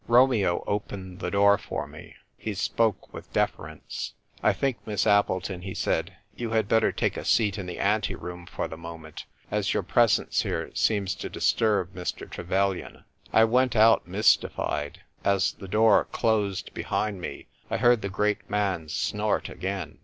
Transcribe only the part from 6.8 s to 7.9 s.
take a seat in the